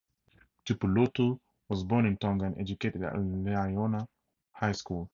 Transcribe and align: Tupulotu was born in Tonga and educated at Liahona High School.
Tupulotu 0.65 1.39
was 1.69 1.83
born 1.83 2.07
in 2.07 2.17
Tonga 2.17 2.45
and 2.45 2.57
educated 2.59 3.03
at 3.03 3.13
Liahona 3.13 4.07
High 4.51 4.71
School. 4.71 5.07